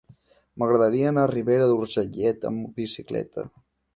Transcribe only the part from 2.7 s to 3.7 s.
bicicleta.